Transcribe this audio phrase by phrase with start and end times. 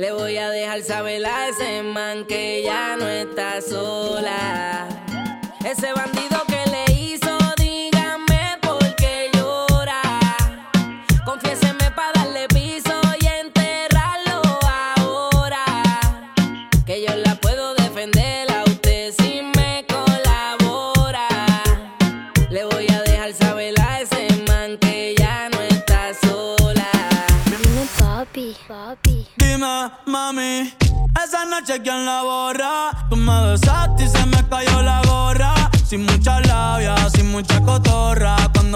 [0.00, 4.88] Le voy a dejar saber a ese man que ya no está sola.
[5.62, 6.19] Ese bandido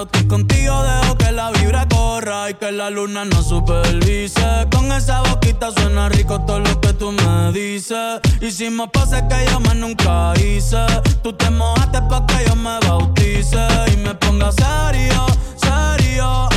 [0.05, 4.67] estoy contigo dejo que la vibra corra y que la luna no supervise.
[4.71, 8.21] Con esa boquita suena rico todo lo que tú me dices.
[8.41, 10.85] Hicimos pases que yo más nunca hice.
[11.23, 16.49] Tú te mojaste pa' que yo me bautice y me ponga serio, serio.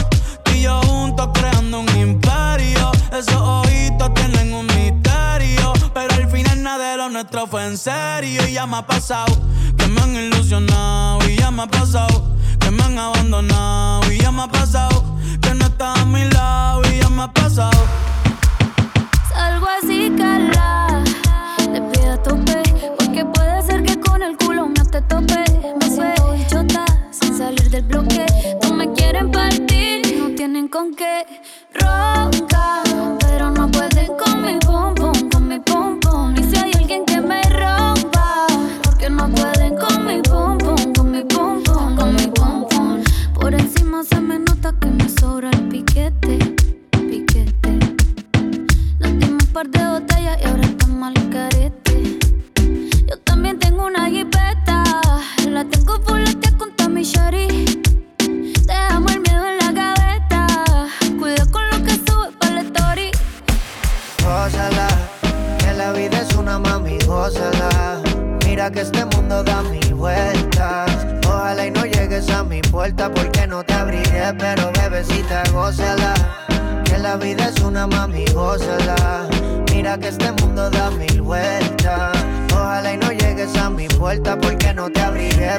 [0.44, 2.92] Tú y yo juntos creando un imperio.
[3.12, 5.74] Esos ojitos tienen un misterio.
[5.94, 8.48] Pero al final nada de lo nuestro fue en serio.
[8.48, 9.38] Y ya me ha pasado
[9.78, 11.20] que me han ilusionado.
[11.30, 14.12] Y ya me ha pasado que me han abandonado.
[14.12, 15.04] Y ya me ha pasado
[15.42, 16.82] que no estás a mi lado.
[16.92, 17.80] Y ya me ha pasado.
[19.32, 21.04] Salgo así, cala.
[21.72, 22.62] Le pido a tope.
[22.98, 25.44] Porque puede ser que con el culo no te tope.
[25.80, 28.26] Me siento bichota sin salir del bloque.
[28.64, 31.26] No me quieren partir, no tienen con qué.
[31.74, 32.57] Ronca,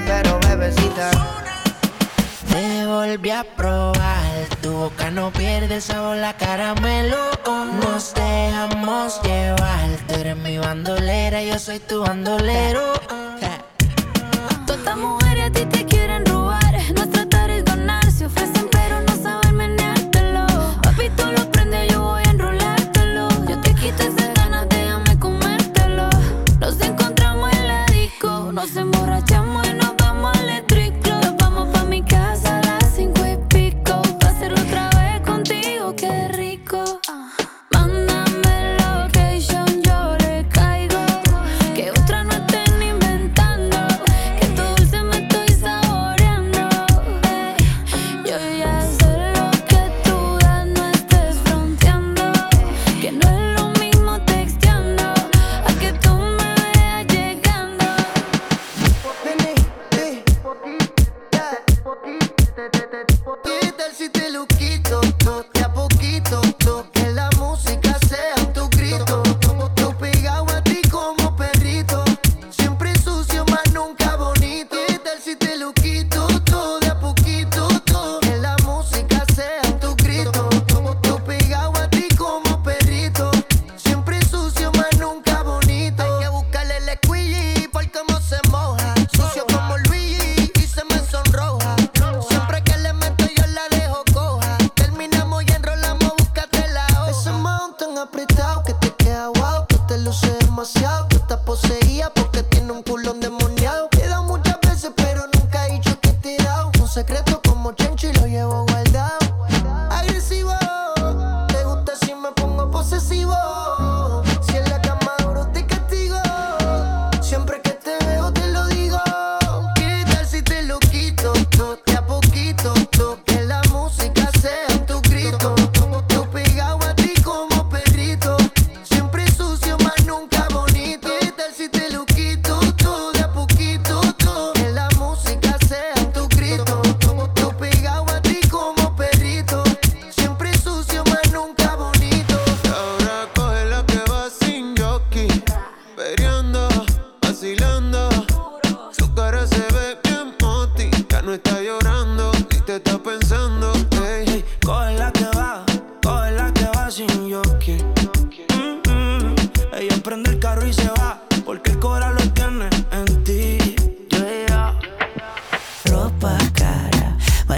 [0.07, 1.11] pero bebecita.
[2.51, 7.17] Te volví a probar, tu boca no pierde sabor, la caramelo.
[7.81, 12.93] Nos dejamos llevar, tú eres mi bandolera, yo soy tu bandolero.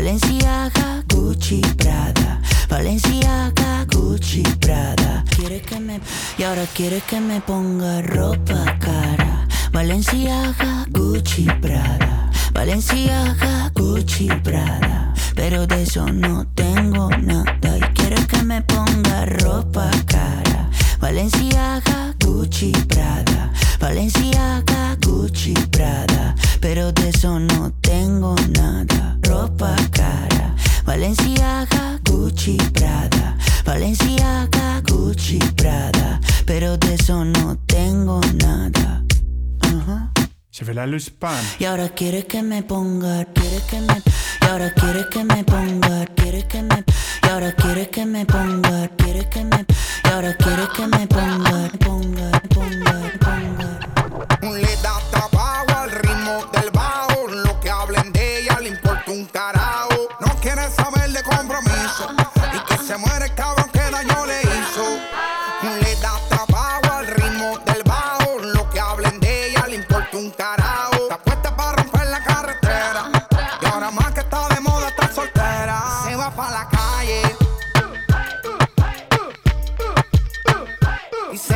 [0.00, 2.40] Valenciaga, Gucci, Prada.
[2.70, 5.22] Valenciaga, Gucci, Prada.
[6.38, 9.46] Y ahora quiere que me ponga ropa cara.
[9.72, 12.30] Valenciaga, Gucci, Prada.
[12.54, 15.12] Valenciaga, Gucci, Prada.
[15.36, 20.70] Pero de eso no tengo nada y quiere que me ponga ropa cara.
[20.98, 23.52] Valenciaga, Gucci, Prada.
[23.78, 26.34] Valenciaga, Gucci, Prada.
[26.58, 28.99] Pero de eso no tengo nada.
[40.60, 40.84] Se fait la
[41.18, 41.30] pan.
[41.58, 44.02] Y ahora quiere que me ponga, quiere que me,
[44.42, 46.84] y ahora quiere que me ponga, quiere que me,
[47.22, 49.64] y ahora quiere que me ponga, quiere que me,
[50.04, 54.50] y ahora quiere que me ponga, ponga, ponga, ponga.
[54.50, 55.29] Le da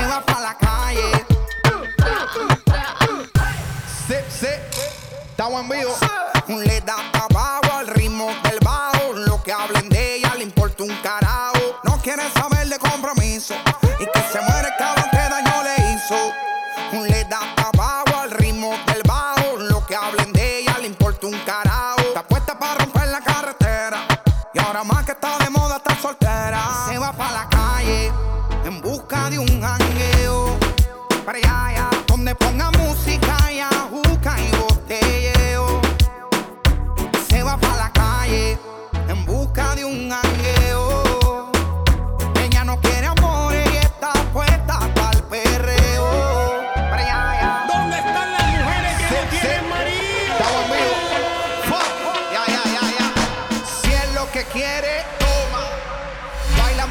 [0.04, 1.26] Y se va para la calle.
[4.06, 4.48] Sí, sí,
[5.30, 5.96] estamos en vivo.
[6.48, 7.63] Le da trabajo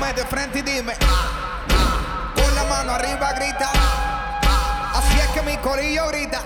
[0.03, 0.93] Bailame de frente y dime.
[2.35, 3.71] Con la mano arriba, grita.
[4.93, 6.43] Así es que mi corillo grita.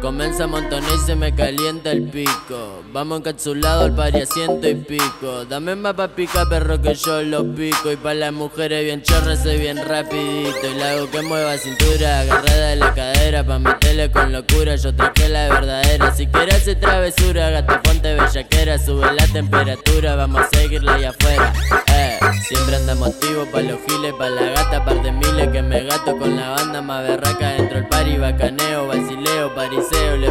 [0.00, 0.46] Comienza a
[1.10, 2.84] se me calienta el pico.
[2.92, 5.44] Vamos encapsulado al pari a ciento y pico.
[5.44, 7.90] Dame más pa' pica, perro, que yo lo pico.
[7.90, 10.68] Y pa' las mujeres bien chorras, soy bien rapidito.
[10.72, 13.44] Y la hago que mueva cintura, agarrada de la cadera.
[13.44, 16.14] Pa' meterle con locura, yo traje la verdadera.
[16.14, 18.78] Si quieres hacer travesura, gata, ponte bellaquera.
[18.78, 21.52] Sube la temperatura, vamos a seguirla allá afuera.
[21.92, 25.82] Eh, siempre andamos activos pa' los giles, pa' la gata, par de miles que me
[25.82, 30.30] gato con la banda más berraca dentro del pari, bacaneo, vacileo, pariseo, le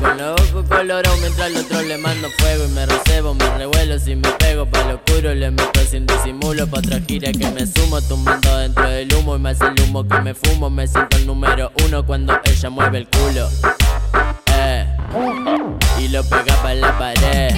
[0.00, 3.98] con los ojos colorados mientras al otro le mando fuego y me recebo, me revuelo
[3.98, 7.66] si me pego pa' lo oscuro, le meto sin disimulo pa' otra gira que me
[7.66, 11.26] sumo, tumbando dentro del humo y más el humo que me fumo, me siento el
[11.26, 13.48] número uno cuando ella mueve el culo.
[14.54, 14.86] Eh,
[15.98, 17.54] y lo pega pa' la pared.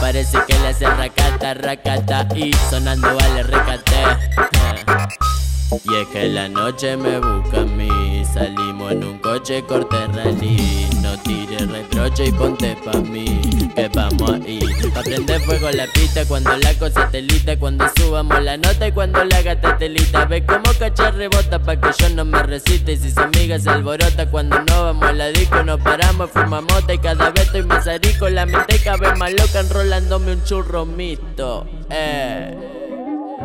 [0.00, 3.92] Parece que le hace racata, racata y sonando vale recate.
[3.92, 5.80] Eh.
[5.84, 9.18] Y es que la noche me busca a mí Salimos en un
[9.62, 13.40] corte rally No tires reproche y ponte pa' mí
[13.74, 14.60] Que vamos ahí
[14.94, 19.24] Pa' prender fuego la pista Cuando la cosa telita Cuando subamos la nota y cuando
[19.24, 23.10] la gata telita Ve como cachar rebota pa' que yo no me resista Y si
[23.10, 27.30] su amiga se alborota Cuando no vamos a la disco Nos paramos, fumamos Y cada
[27.30, 32.80] vez estoy más arico La mente cada vez más loca Enrolándome un churro mixto Eh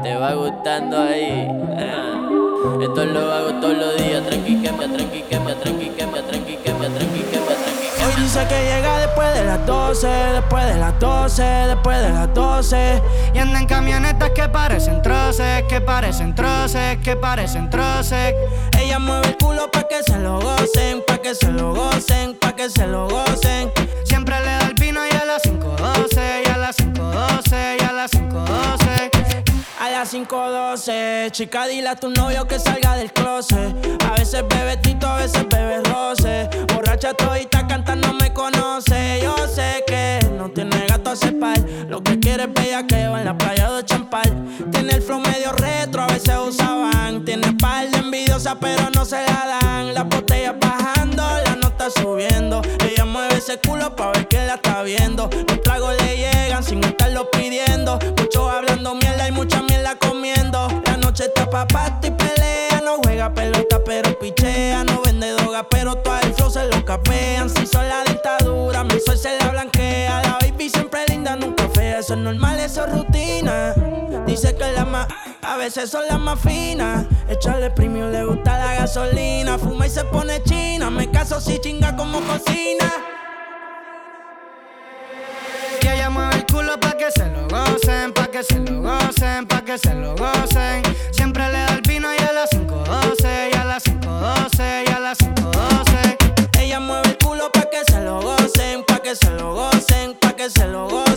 [0.03, 1.48] te va gustando ahí.
[1.77, 2.28] Ah.
[2.60, 4.22] Esto lo hago todos los días.
[4.25, 6.89] Tranqui que me, tranqui que me, tranqui que me, tranqui que me, tranqui que me,
[6.89, 8.06] tranqui que me.
[8.06, 12.34] Hoy dice que llega después de las 12, después de las 12, después de las
[12.34, 13.01] 12.
[13.34, 18.36] Y anda en camionetas que parecen troces, que parecen troces, que parecen troces.
[18.78, 22.56] Ella mueve el culo pa' que se lo gocen, pa' que se lo gocen, pa'
[22.56, 23.72] que se lo gocen.
[30.10, 33.75] 5.12, chica, dile a tu novio que salga del closet.
[34.04, 36.50] A veces bebe tito, a veces bebe roce.
[36.74, 39.20] Borracha todita cantando me conoce.
[39.22, 41.60] Yo sé que no tiene gato a cepar.
[41.88, 44.48] Lo que quiere es bellaqueo en la playa de Champal.
[44.72, 47.24] Tiene el flow medio retro, a veces usaban.
[47.24, 49.94] Tiene par de envidiosas, pero no se la dan.
[49.94, 51.18] Las botellas bajando,
[51.89, 52.62] subiendo.
[52.88, 55.29] Ella mueve ese culo pa' ver quién la está viendo.
[55.48, 56.63] Los tragos le llegan
[57.13, 58.00] lo pidiendo.
[58.17, 60.67] Muchos hablando mierda y mucha mierda comiendo.
[60.86, 61.65] La noche está pa'
[62.03, 62.81] y pelea.
[62.84, 64.84] No juega pelota, pero pichea.
[64.84, 67.50] No vende droga, pero todo el flow se lo capean.
[67.50, 70.22] Si son la dictadura, mi sol se la blanquea.
[70.22, 72.00] La baby siempre linda, nunca fea.
[72.00, 73.09] Eso es normal, eso es rutina.
[74.41, 75.05] Dice que la más,
[75.41, 77.05] a veces son las más finas.
[77.27, 79.58] Echarle premio le gusta la gasolina.
[79.58, 80.89] Fuma y se pone china.
[80.89, 82.89] Me caso si chinga como cocina.
[85.81, 89.46] Que ella mueve el culo pa' que se lo gocen, pa' que se lo gocen,
[89.46, 90.84] pa' que se lo gocen.
[91.12, 95.00] Siempre le da el vino y a las 5.12, y a las 5.12, y a
[95.01, 96.62] las 5.12.
[96.62, 100.31] Ella mueve el culo pa' que se lo gocen, pa' que se lo gocen, pa'
[100.31, 101.09] que se lo gocen.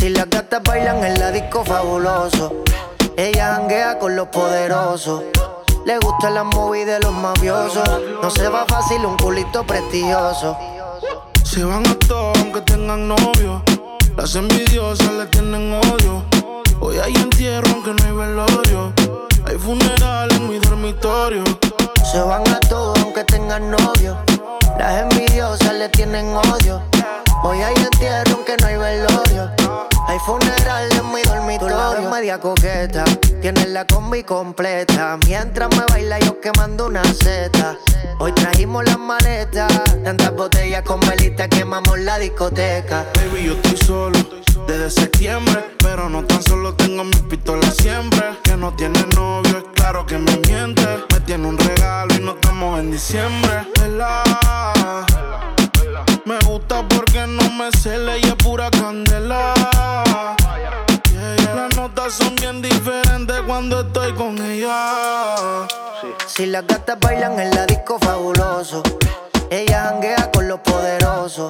[0.00, 2.62] Si las gatas bailan en la disco fabuloso,
[3.18, 5.24] ella janguea con los poderosos.
[5.84, 7.86] Le gustan las movies de los mafiosos.
[8.22, 10.56] No se va fácil un culito prestigioso.
[11.44, 13.62] Se van a todos aunque tengan novio.
[14.16, 16.24] Las envidiosas le tienen odio.
[16.80, 18.94] Hoy hay entierro aunque no hay velorio.
[19.44, 21.44] Hay funeral en mi dormitorio.
[22.10, 24.16] Se van a todo aunque tengan novio.
[24.76, 26.82] Las envidiosas le tienen odio.
[27.44, 29.52] Hoy hay entierro aunque no hay velorio.
[30.08, 31.98] Hay funeral en mi dormitorio.
[31.98, 33.04] es media coqueta.
[33.40, 35.18] Tienes la combi completa.
[35.24, 37.76] Mientras me baila yo quemando una seta.
[38.18, 39.70] Hoy trajimos las maletas.
[40.02, 43.04] Tantas botellas con velita quemamos la discoteca.
[43.14, 44.18] Baby, yo estoy solo
[44.66, 45.64] desde septiembre.
[45.78, 48.20] Pero no tan solo tengo mis pistolas siempre.
[48.42, 50.82] Que no tiene novio, es claro que me miente.
[51.12, 53.66] Me tiene un regalo y no estamos en diciembre.
[53.78, 54.22] Vela.
[56.24, 59.54] Me gusta porque no me cele y es pura candela.
[61.12, 65.66] Yeah, Las notas son bien diferentes cuando estoy con ella.
[66.26, 68.82] Si las gatas bailan en la disco fabuloso.
[69.50, 71.48] Ella janguea con los poderosos.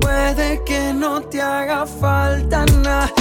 [0.00, 3.12] Puede que no te haga falta nada,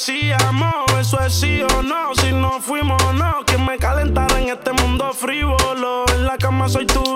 [0.00, 4.72] hacíamos, eso es sí o no, si no fuimos no, que me calentara en este
[4.72, 7.09] mundo frívolo, en la cama soy tú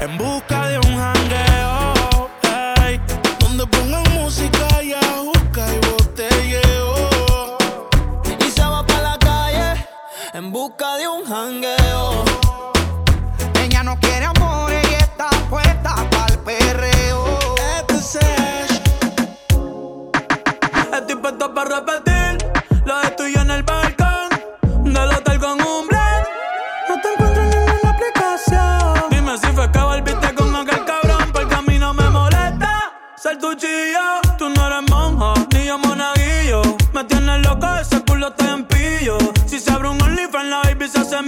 [0.00, 1.94] en busca de un jangueo.
[3.40, 7.58] Donde pongan música y ajuca y botelleo.
[8.38, 9.86] Y se va para la calle
[10.34, 12.24] en busca de un jangueo.
[13.62, 14.26] Ella no quiere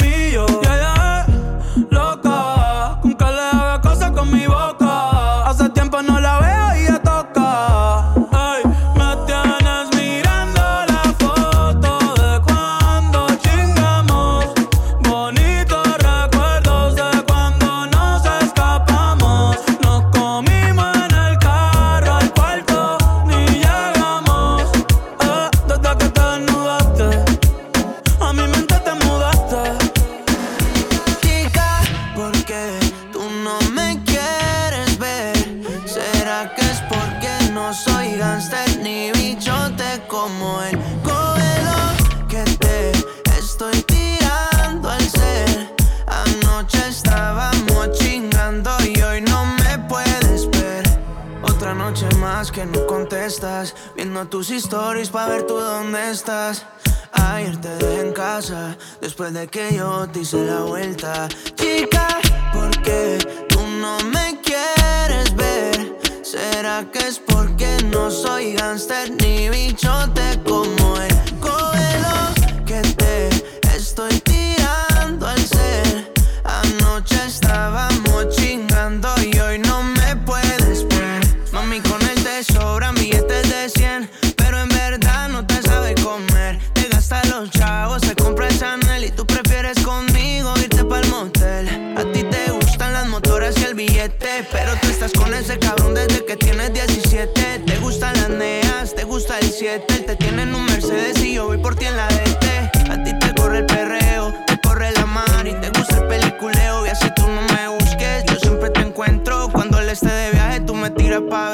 [0.04, 0.46] mío.
[0.62, 1.26] Yeah, yeah.
[1.90, 2.03] Lo
[52.54, 53.74] que no contestas.
[53.96, 56.64] Viendo tus stories para ver tú dónde estás.
[57.12, 61.28] Ayer te dejé en casa, después de que yo te hice la vuelta.
[61.56, 62.06] Chica,
[62.52, 65.98] ¿por qué tú no me quieres ver?
[66.22, 71.13] ¿Será que es porque no soy gangster ni bichote como él?
[95.44, 97.59] ese cabrón desde que tienes 17.
[97.66, 99.98] Te gustan las neas, te gusta el 7.
[100.07, 102.90] Te tiene en un Mercedes y yo voy por ti en la DT.
[102.90, 106.87] A ti te corre el perreo, te corre la mar y te gusta el peliculeo.
[106.87, 109.50] Y así tú no me busques, yo siempre te encuentro.
[109.52, 111.53] Cuando él esté de viaje, tú me tiras pa'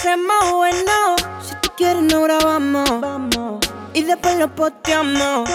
[0.00, 1.16] hacemos bueno.
[1.42, 2.88] Si tú quieres, no grabamos.
[3.00, 3.60] Vamos.
[3.92, 5.48] Y después lo posteamos.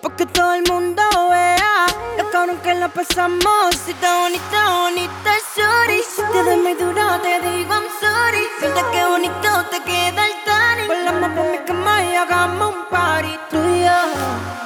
[0.00, 1.84] Porque todo el mundo vea
[2.16, 3.76] lo cabrón que lo pasamos.
[3.84, 6.00] Si está bonita, bonita, sorry.
[6.02, 8.44] Si te doy muy duro, te digo I'm sorry.
[8.58, 10.88] Siente que bonito te queda el tanning.
[10.88, 14.65] Volamos por mi cama y hagamos un party tuyo.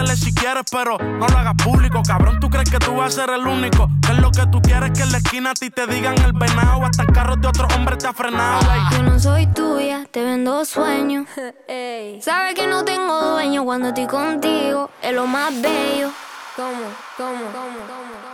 [0.01, 2.01] métele si quieres, pero no lo hagas público.
[2.05, 3.87] Cabrón, tú crees que tú vas a ser el único.
[4.05, 6.33] Que es lo que tú quieres que en la esquina a ti te digan el
[6.33, 6.83] venado.
[6.85, 8.61] Hasta el carro de otro hombre te ha frenado.
[8.71, 8.97] ey.
[8.97, 11.27] Yo no soy tuya, te vendo sueños.
[12.21, 16.09] Sabes que no tengo dueño cuando estoy contigo, es lo más bello.
[16.55, 16.71] ¿Cómo?
[17.17, 17.45] ¿Cómo?
[17.51, 17.79] ¿Cómo?
[17.87, 18.30] ¿Cómo?